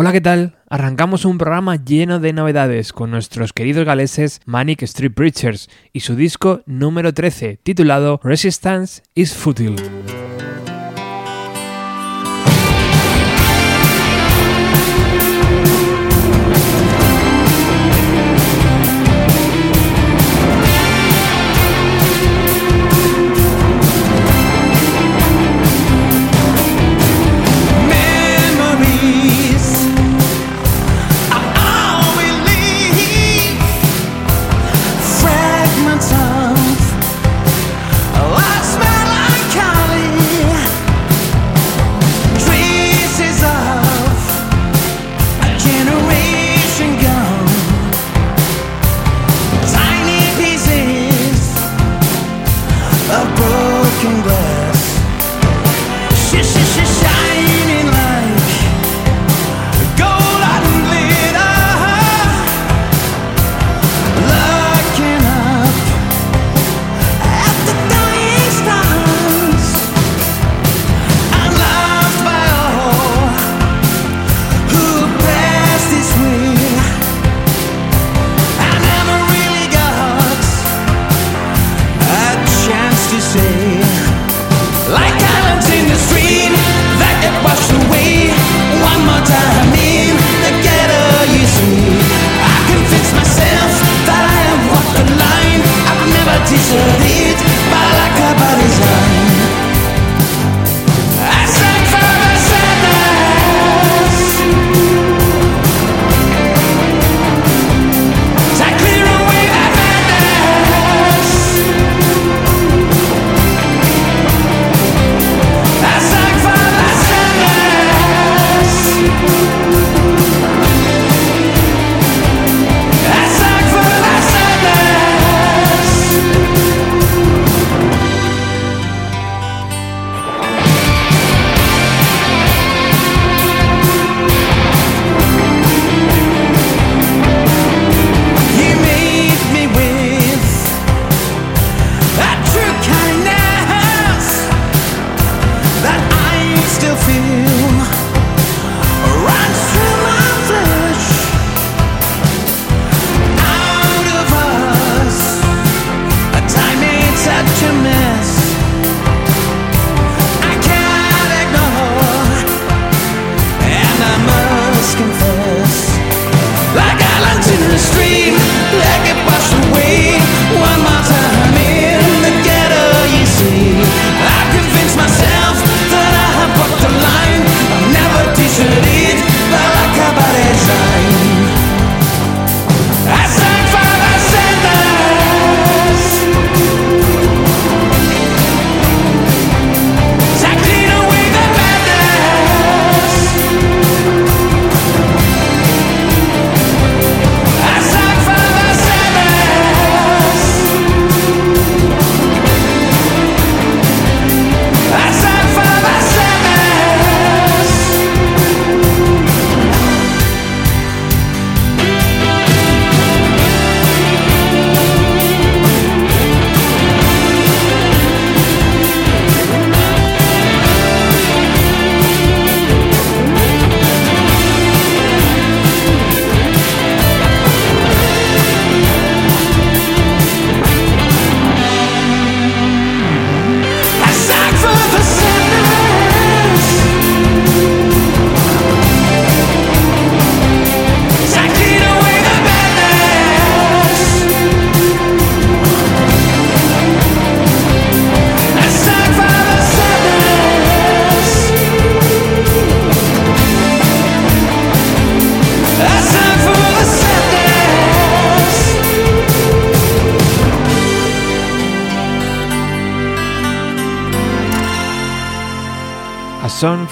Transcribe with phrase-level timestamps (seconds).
[0.00, 0.54] Hola, ¿qué tal?
[0.70, 6.14] Arrancamos un programa lleno de novedades con nuestros queridos galeses Manic Street Preachers y su
[6.14, 9.74] disco número 13, titulado Resistance is Futile.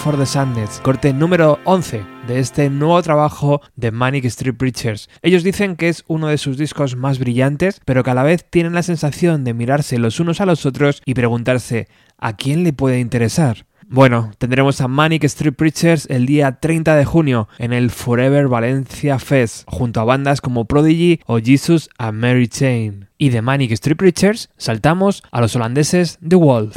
[0.06, 5.10] For the Sadness, corte número 11 de este nuevo trabajo de Manic Street Preachers.
[5.20, 8.46] Ellos dicen que es uno de sus discos más brillantes, pero que a la vez
[8.48, 11.88] tienen la sensación de mirarse los unos a los otros y preguntarse
[12.18, 13.66] ¿a quién le puede interesar?
[13.88, 19.18] Bueno, tendremos a Manic Street Preachers el día 30 de junio en el Forever Valencia
[19.18, 23.08] Fest, junto a bandas como Prodigy o Jesus and Mary Chain.
[23.18, 26.76] Y de Manic Street Preachers saltamos a los holandeses The Wolf.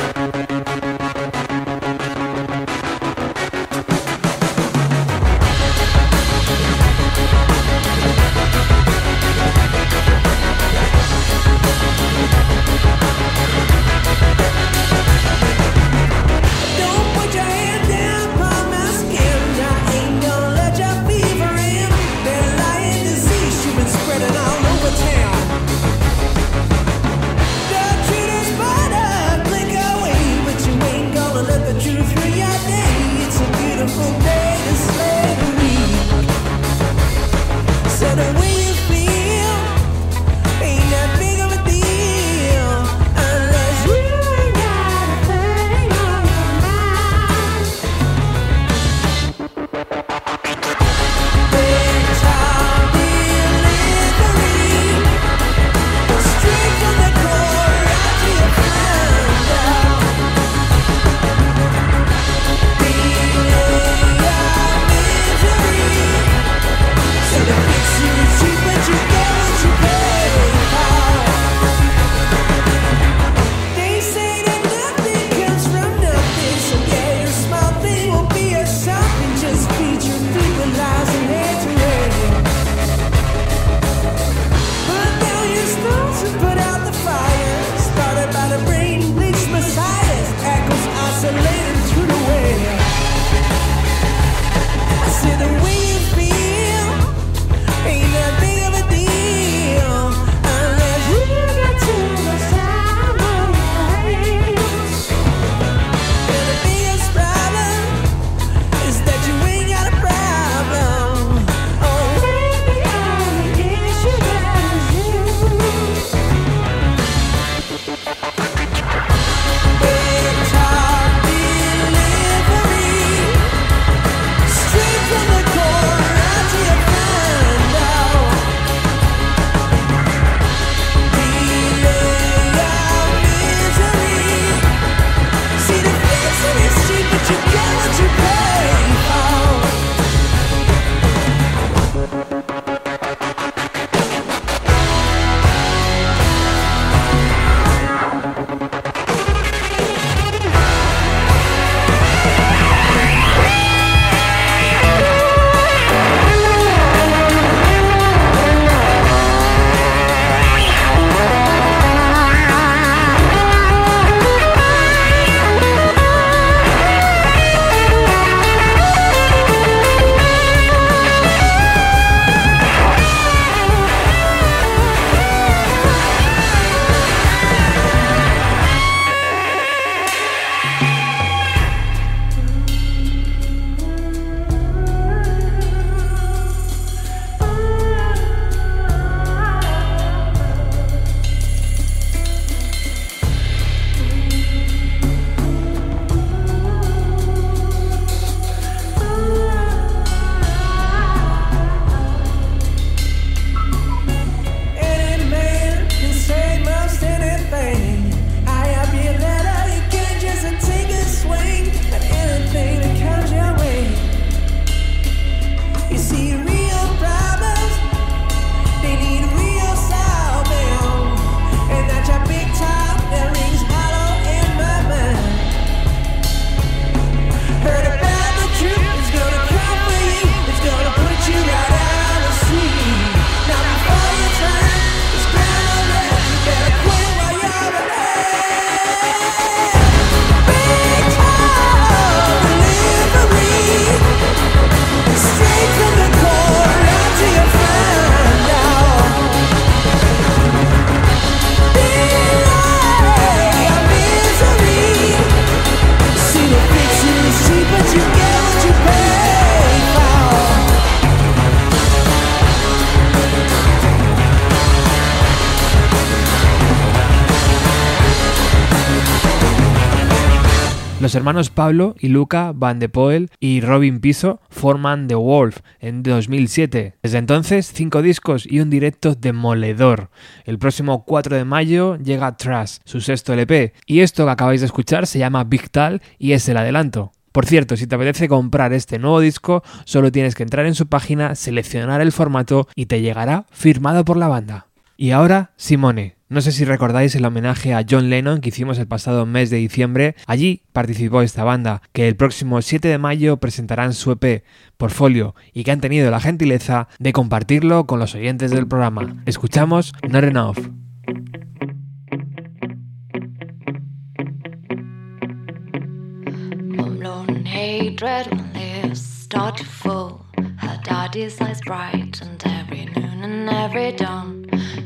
[271.09, 276.03] Los hermanos Pablo y Luca Van de Poel y Robin Piso forman The Wolf en
[276.03, 276.97] 2007.
[277.01, 280.11] Desde entonces, cinco discos y un directo demoledor.
[280.45, 284.67] El próximo 4 de mayo llega Trash, su sexto LP, y esto que acabáis de
[284.67, 287.11] escuchar se llama Big Tal y es el adelanto.
[287.31, 290.85] Por cierto, si te apetece comprar este nuevo disco, solo tienes que entrar en su
[290.85, 294.67] página, seleccionar el formato y te llegará firmado por la banda.
[294.95, 296.18] Y ahora, Simone.
[296.31, 299.57] No sé si recordáis el homenaje a John Lennon que hicimos el pasado mes de
[299.57, 300.15] diciembre.
[300.27, 304.43] Allí participó esta banda, que el próximo 7 de mayo presentarán su EP,
[304.77, 309.23] Portfolio, y que han tenido la gentileza de compartirlo con los oyentes del programa.
[309.25, 310.59] Escuchamos Not Enough.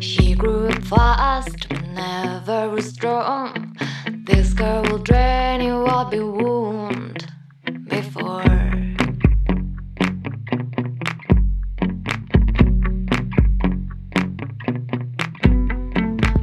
[0.04, 3.74] She grew up fast, but never was strong.
[4.26, 7.26] This girl will drain you I'll be wound
[7.88, 8.44] before.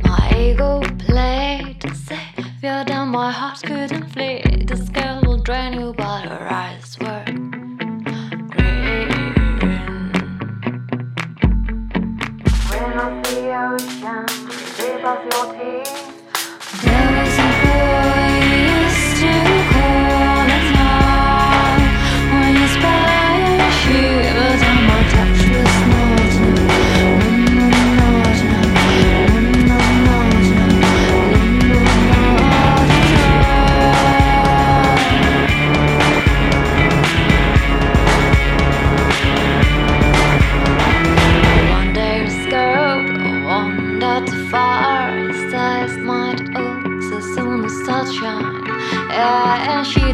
[0.09, 4.65] My ego played to savior, then my heart couldn't flee.
[4.67, 6.80] This girl will drain you, but her eyes
[13.81, 14.27] cushion,
[14.77, 16.00] shave off your tail.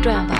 [0.06, 0.36] 这样吧。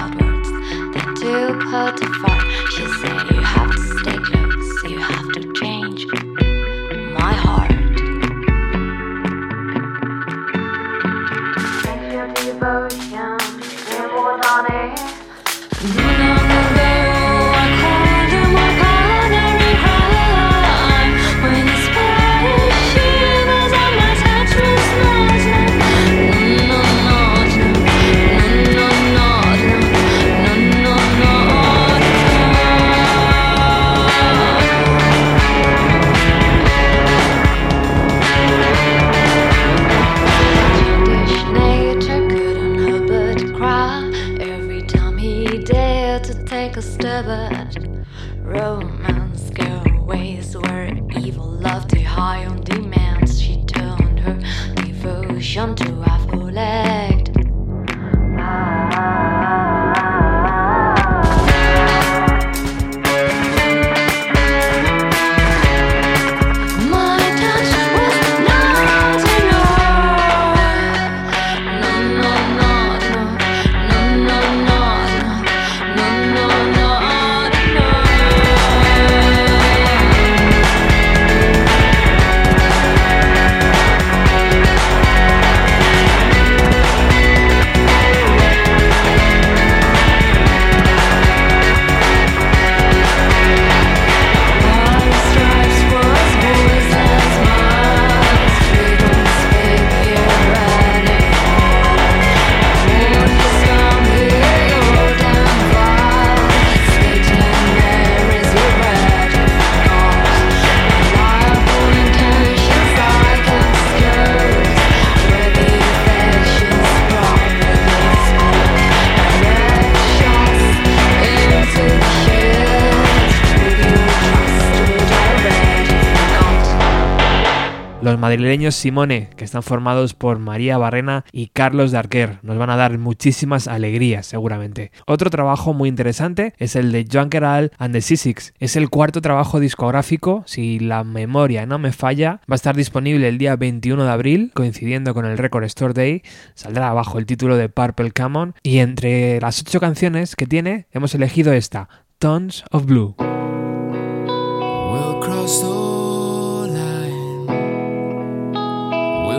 [128.15, 132.39] Madrileños Simone, que están formados por María Barrena y Carlos Darquer.
[132.43, 134.93] Nos van a dar muchísimas alegrías, seguramente.
[135.07, 138.55] Otro trabajo muy interesante es el de Joan Keral and the Six.
[138.61, 142.41] Es el cuarto trabajo discográfico, si la memoria no me falla.
[142.49, 146.23] Va a estar disponible el día 21 de abril, coincidiendo con el Record Store Day.
[146.55, 148.55] Saldrá bajo el título de Purple Common.
[148.63, 153.17] Y entre las ocho canciones que tiene, hemos elegido esta, Tons of Blue.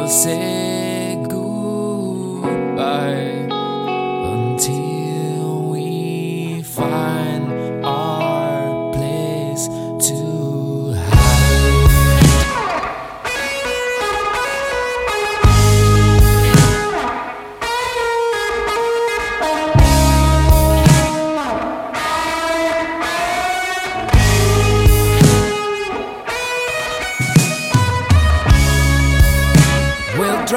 [0.10, 2.46] Say goodbye
[4.24, 7.16] until we find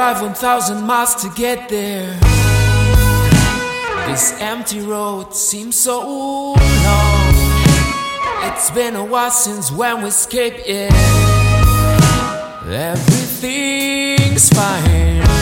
[0.00, 2.18] drive 1,000 miles to get there.
[4.08, 6.00] This empty road seems so
[6.54, 7.34] long.
[8.44, 10.90] It's been a while since when we escaped it.
[12.66, 15.39] Everything's fine.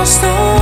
[0.00, 0.59] lost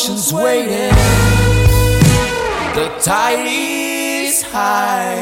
[0.00, 0.96] ocean's waiting.
[2.74, 5.20] The tide is high.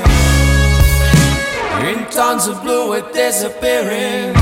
[1.83, 4.37] In tons of blue, we're disappearing.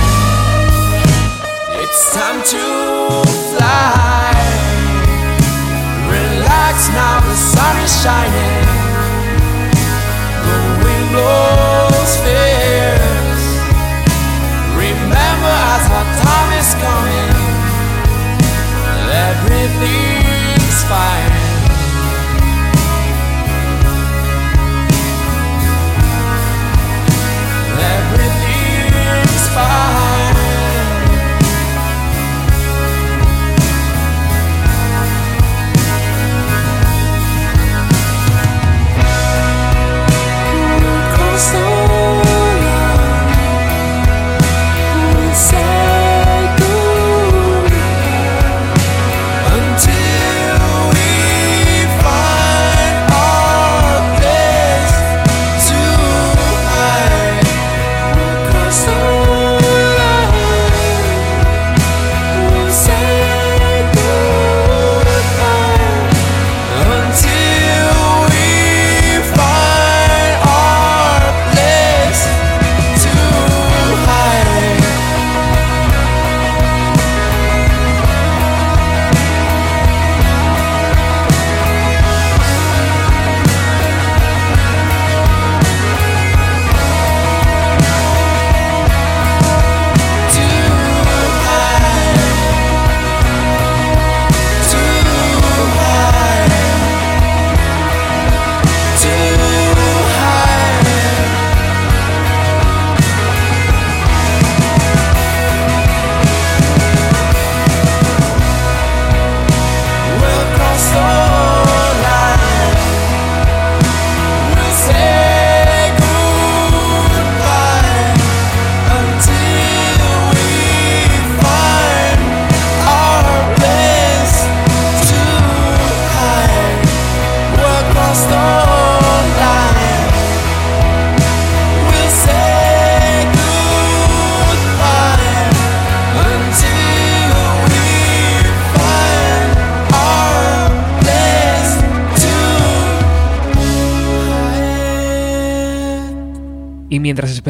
[1.81, 2.65] It's time to
[3.53, 4.35] fly.
[6.13, 8.67] Relax now, the sun is shining.
[10.49, 13.47] The wind blows fierce.
[14.85, 17.37] Remember, as our time is coming,
[19.09, 20.16] everything's fine
[20.89, 21.36] fire.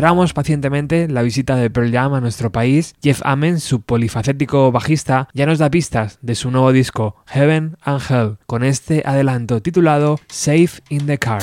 [0.06, 5.28] Esperamos pacientemente la visita de Pearl Jam a nuestro país, Jeff Amen, su polifacético bajista,
[5.34, 10.20] ya nos da pistas de su nuevo disco, Heaven and Hell, con este adelanto titulado
[10.28, 11.42] Safe in the Car.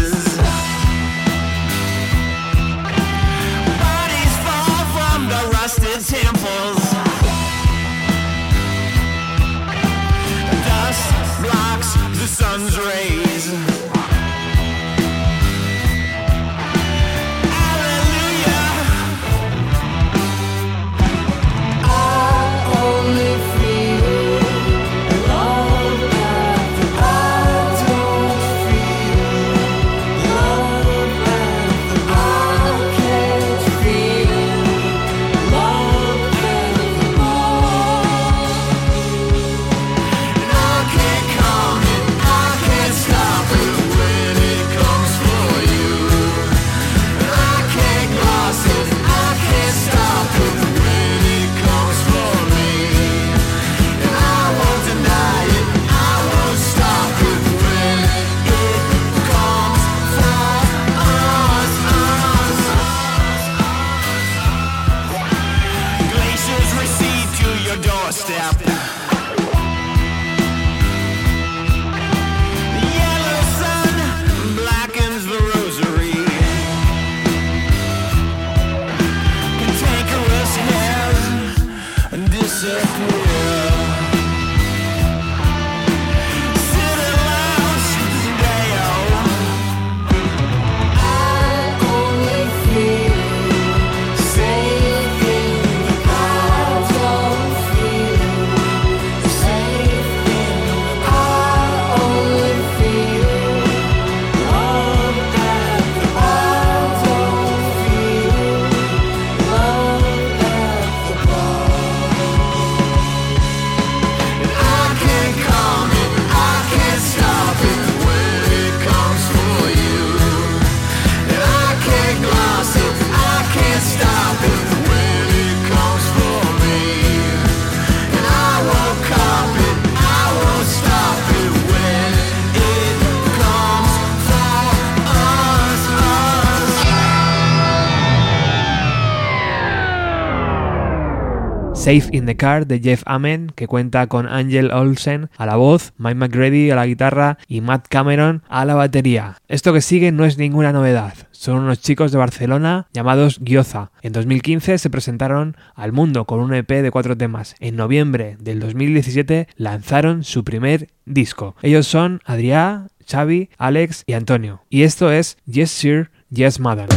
[141.81, 145.93] Safe in the Car de Jeff Amen, que cuenta con Angel Olsen a la voz,
[145.97, 149.37] Mike McGrady a la guitarra y Matt Cameron a la batería.
[149.47, 151.15] Esto que sigue no es ninguna novedad.
[151.31, 153.89] Son unos chicos de Barcelona llamados Gyoza.
[154.03, 157.55] En 2015 se presentaron al mundo con un EP de cuatro temas.
[157.59, 161.55] En noviembre del 2017 lanzaron su primer disco.
[161.63, 164.61] Ellos son Adrià, Xavi, Alex y Antonio.
[164.69, 166.89] Y esto es Yes Sir, Yes Madam.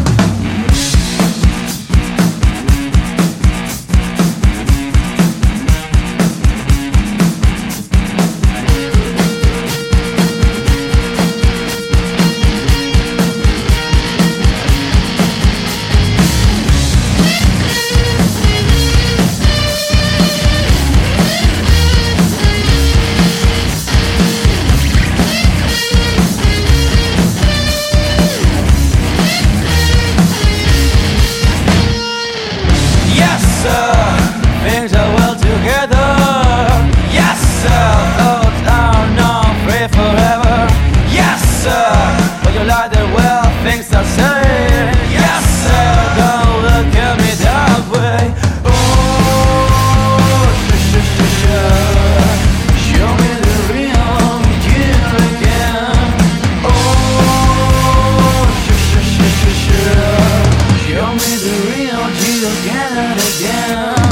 [61.14, 64.03] Me the real you and again.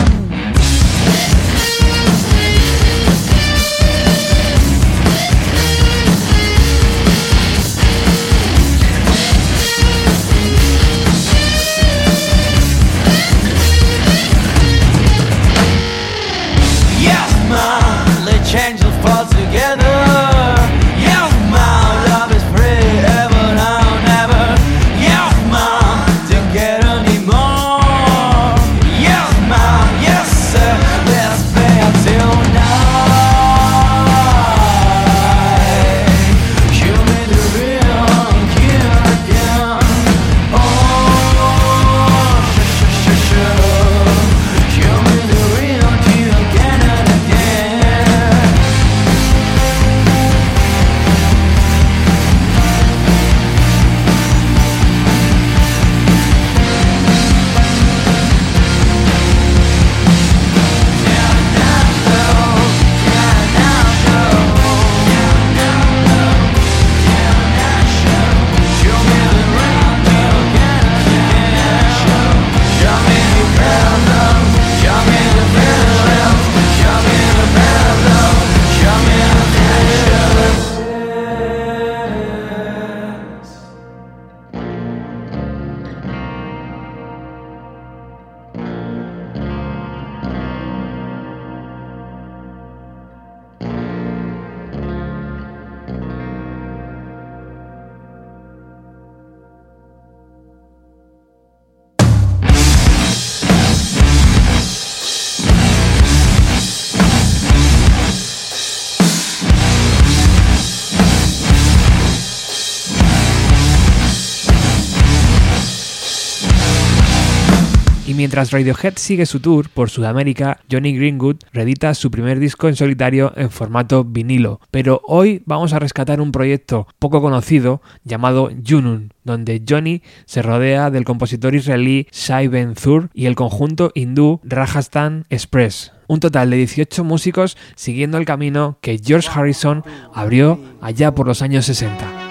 [118.22, 123.32] Mientras Radiohead sigue su tour por Sudamérica, Johnny Greenwood reedita su primer disco en solitario
[123.34, 124.60] en formato vinilo.
[124.70, 130.92] Pero hoy vamos a rescatar un proyecto poco conocido llamado Junun, donde Johnny se rodea
[130.92, 135.90] del compositor israelí Shai Ben Zur y el conjunto hindú Rajasthan Express.
[136.06, 139.82] Un total de 18 músicos siguiendo el camino que George Harrison
[140.14, 142.21] abrió allá por los años 60.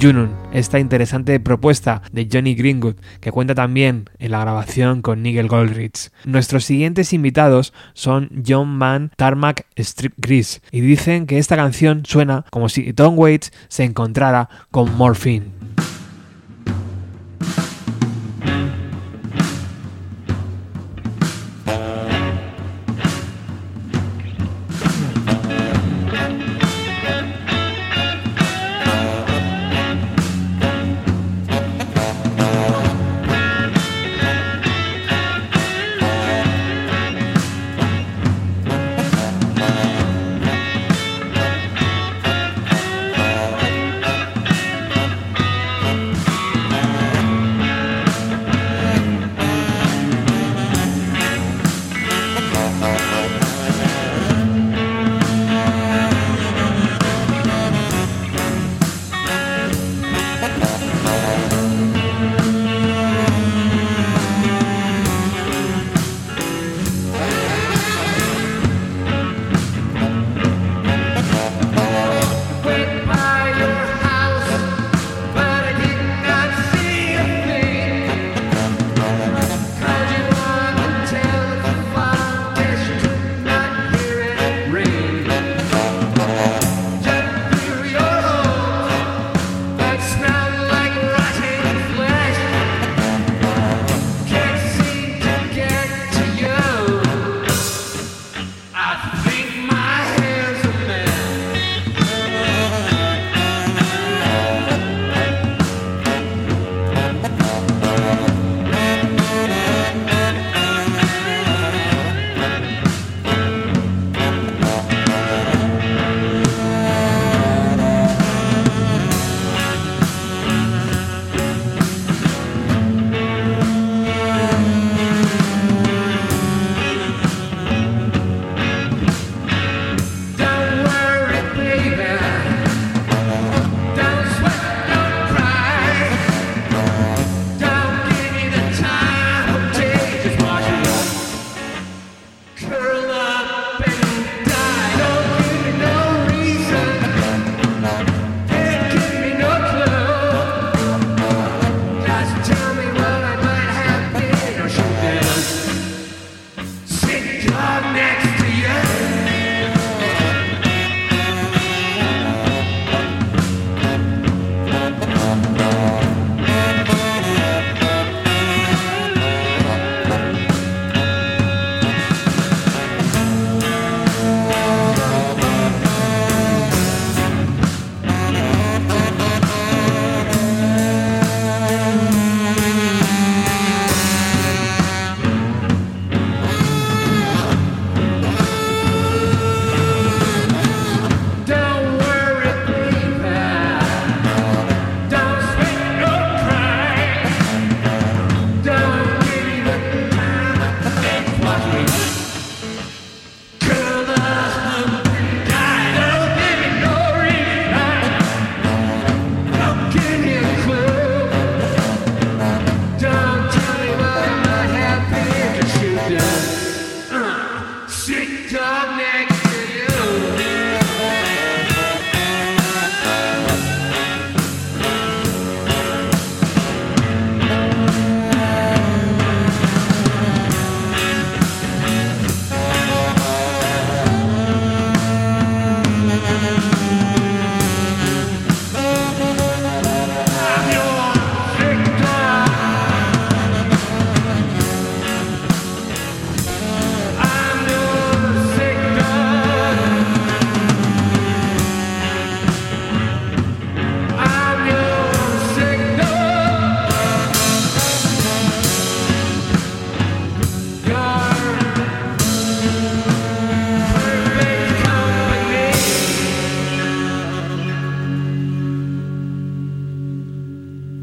[0.00, 5.46] Junun, esta interesante propuesta de Johnny Greenwood, que cuenta también en la grabación con Nigel
[5.46, 6.10] Goldrich.
[6.24, 12.46] Nuestros siguientes invitados son John Mann, Tarmac, Strip Gris, y dicen que esta canción suena
[12.50, 15.59] como si Tom Waits se encontrara con Morphine.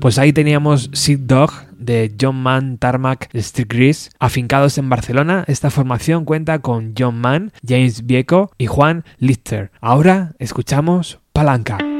[0.08, 4.10] Pues ahí teníamos Sick Dog de John Mann, Tarmac, Street Grease.
[4.20, 9.70] Afincados en Barcelona, esta formación cuenta con John Mann, James Vieco y Juan Lister.
[9.82, 11.97] Ahora escuchamos Palanca.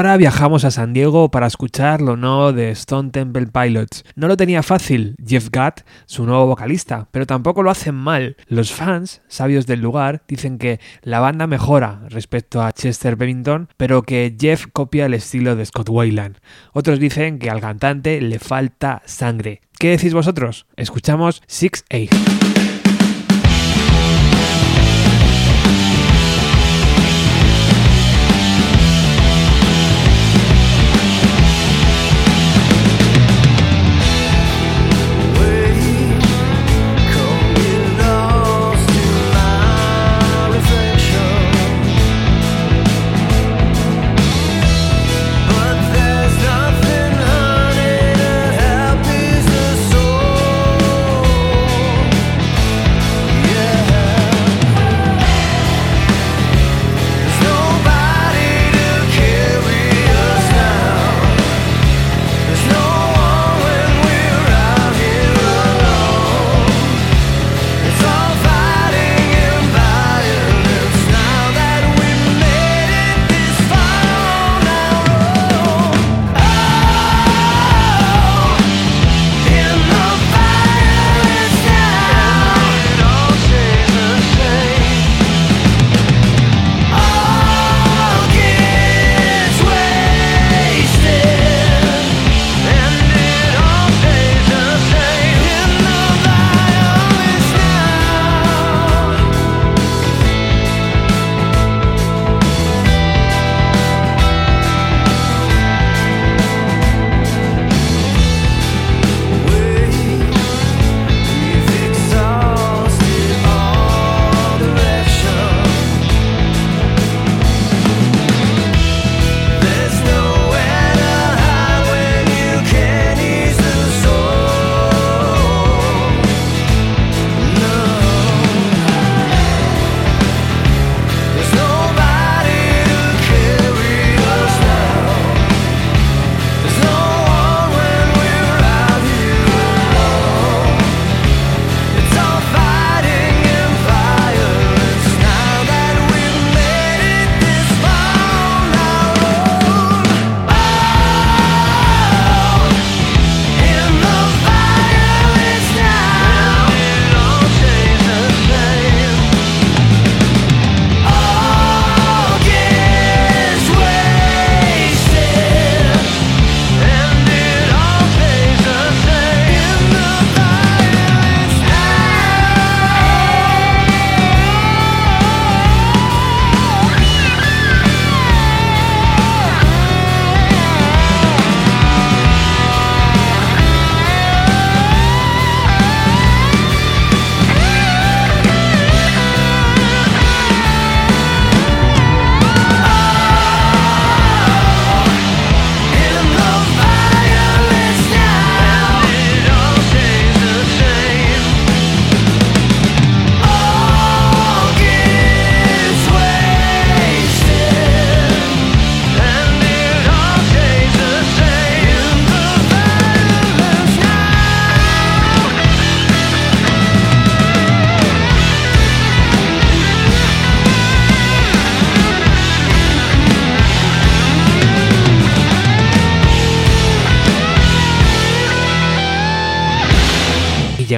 [0.00, 4.02] ahora viajamos a San Diego para escuchar lo nuevo de Stone Temple Pilots.
[4.14, 8.34] No lo tenía fácil Jeff Gatt, su nuevo vocalista, pero tampoco lo hacen mal.
[8.46, 14.00] Los fans, sabios del lugar, dicen que la banda mejora respecto a Chester Bennington, pero
[14.00, 16.38] que Jeff copia el estilo de Scott Weiland.
[16.72, 19.60] Otros dicen que al cantante le falta sangre.
[19.78, 20.64] ¿Qué decís vosotros?
[20.76, 22.59] Escuchamos 6A.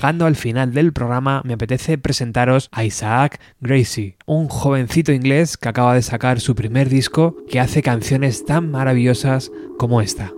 [0.03, 5.69] Llegando al final del programa, me apetece presentaros a Isaac Gracie, un jovencito inglés que
[5.69, 10.33] acaba de sacar su primer disco que hace canciones tan maravillosas como esta.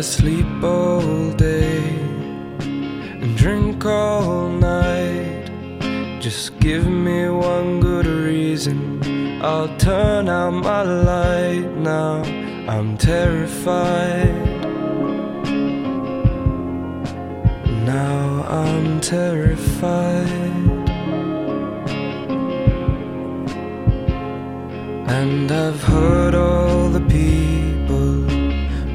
[0.00, 1.82] I sleep all day
[3.20, 5.50] and drink all night.
[6.22, 9.02] Just give me one good reason.
[9.42, 12.22] I'll turn out my light now.
[12.66, 14.34] I'm terrified.
[17.84, 20.30] Now I'm terrified.
[25.18, 27.59] And I've heard all the people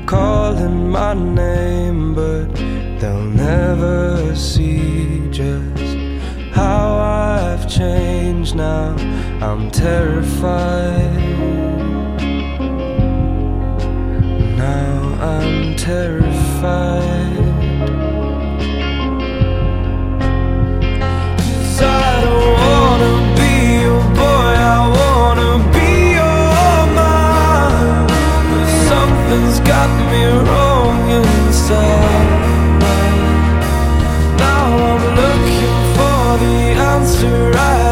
[0.06, 2.54] calling my name, but
[3.00, 5.82] they'll never see just
[6.54, 8.96] how I've changed now.
[9.42, 11.12] I'm terrified.
[14.58, 17.44] Now I'm terrified.
[21.88, 23.54] I don't wanna be
[23.84, 24.95] your boy, I
[29.28, 32.30] something's got me wrong inside.
[34.38, 36.58] Now I'm looking for the
[36.94, 37.85] answer I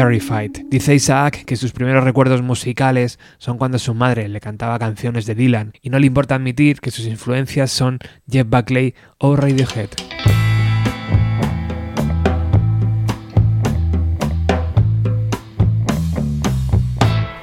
[0.00, 0.52] Terrified.
[0.70, 5.34] Dice Isaac que sus primeros recuerdos musicales son cuando su madre le cantaba canciones de
[5.34, 9.90] Dylan y no le importa admitir que sus influencias son Jeff Buckley o Radiohead.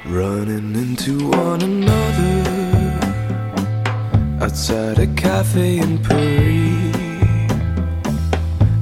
[0.08, 2.42] running into one another
[4.42, 6.96] outside a cafe in Paris.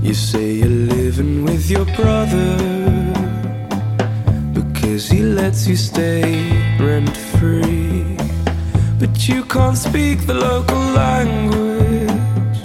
[0.00, 2.85] You say you're living with your brother
[4.86, 8.16] because he lets you stay rent free,
[9.00, 12.58] but you can't speak the local language,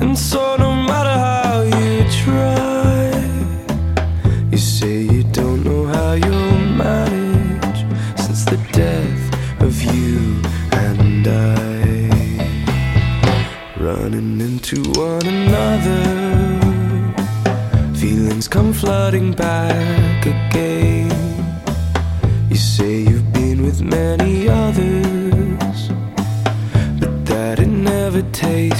[0.00, 3.10] and so no matter how you try.
[4.52, 7.80] You say you don't know how you'll manage
[8.24, 9.24] since the death
[9.60, 10.40] of you
[10.86, 12.06] and I.
[13.80, 16.04] Running into one another,
[17.96, 21.11] feelings come flooding back again.
[22.52, 25.88] You say you've been with many others,
[27.00, 28.71] but that it never tastes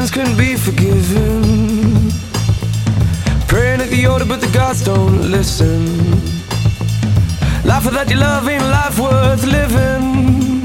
[0.00, 2.10] sins couldn't be forgiven.
[3.48, 5.84] Praying at the altar, but the gods don't listen.
[7.64, 10.64] Life without your love ain't life worth living.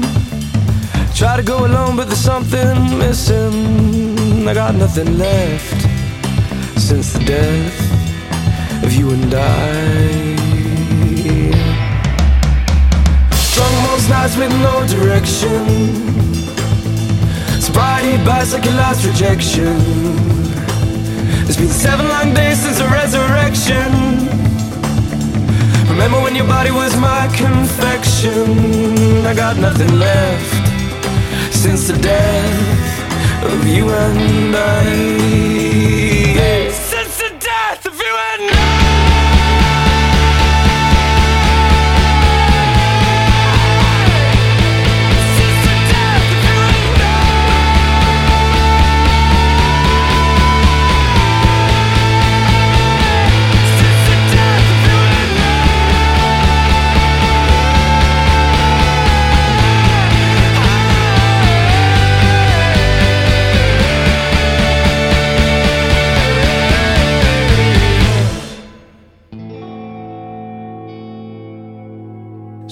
[1.14, 4.48] Try to go alone, but there's something missing.
[4.48, 5.80] I got nothing left
[6.78, 10.36] since the death of you and I.
[13.54, 16.25] Drunk most nights with no direction.
[17.76, 19.76] Bites like last rejection.
[21.46, 23.90] It's been seven long days since the resurrection.
[25.90, 29.26] Remember when your body was my confection?
[29.26, 35.55] I got nothing left since the death of you and I.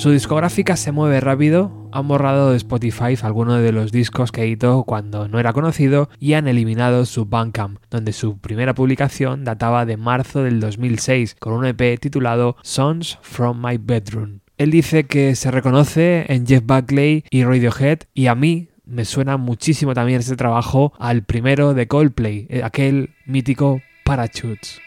[0.04, 4.84] Su discográfica se mueve rápido, han borrado de Spotify algunos de los discos que editó
[4.84, 9.96] cuando no era conocido y han eliminado su Bandcamp, donde su primera publicación databa de
[9.96, 14.40] marzo del 2006 con un EP titulado Songs from My Bedroom.
[14.58, 19.38] Él dice que se reconoce en Jeff Buckley y Radiohead y a mí me suena
[19.38, 24.82] muchísimo también este trabajo al primero de Coldplay, eh, aquel mítico Parachutes.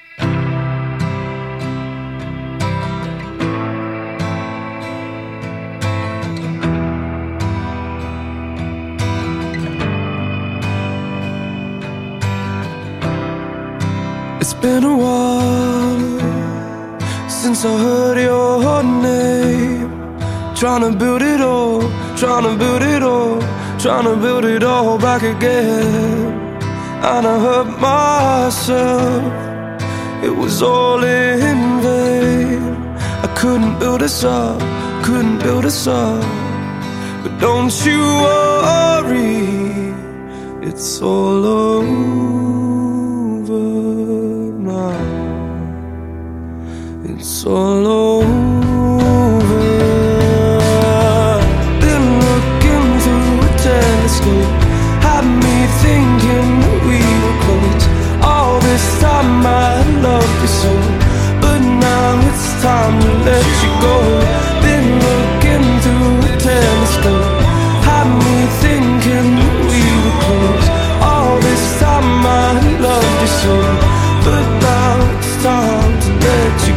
[14.61, 16.19] Been a while
[17.29, 19.89] since I heard your name.
[20.55, 21.81] Trying to build it all,
[22.15, 23.39] trying to build it all,
[23.77, 26.59] trying to build it all back again.
[27.11, 29.23] And I hurt myself,
[30.23, 32.63] it was all in vain.
[33.25, 34.59] I couldn't build us up,
[35.05, 36.23] couldn't build us up.
[37.23, 39.93] But don't you worry,
[40.67, 42.56] it's all over
[47.19, 48.37] It's all over.
[51.81, 54.53] Been looking through a telescope,
[55.01, 57.85] had me thinking that we were close.
[58.23, 60.73] All this time I loved you so,
[61.41, 63.97] but now it's time to let you go.
[64.61, 66.76] Been looking through a telescope,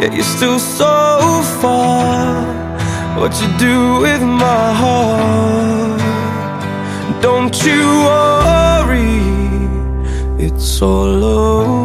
[0.00, 2.44] yet you're still so far.
[3.18, 6.00] What you do with my heart?
[7.22, 9.22] Don't you worry,
[10.46, 11.84] it's all over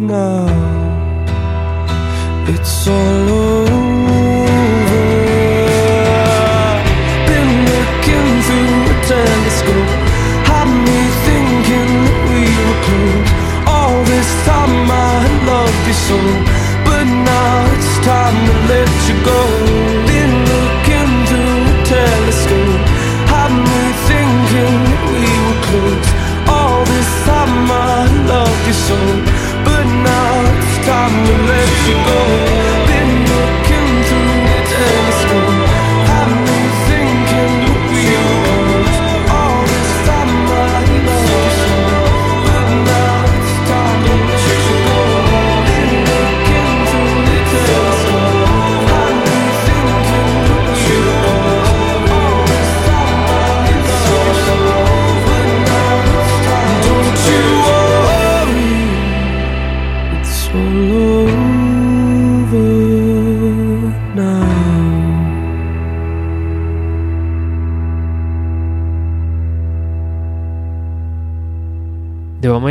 [0.00, 0.46] now.
[2.48, 3.21] It's all
[18.02, 19.40] time to let you go.
[20.10, 22.84] Been looking through a telescope,
[23.30, 24.78] had me thinking
[25.12, 26.08] we were close.
[26.48, 28.98] All this time I loved you so,
[29.66, 32.61] but now it's time to let you go.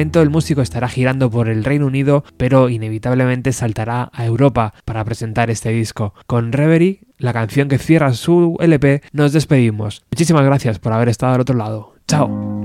[0.02, 5.52] El músico estará girando por el Reino Unido, pero inevitablemente saltará a Europa para presentar
[5.52, 6.16] este disco.
[6.26, 10.04] Con Reverie, la canción que cierra su LP, nos despedimos.
[10.12, 11.94] Muchísimas gracias por haber estado al otro lado.
[12.08, 12.61] Chao.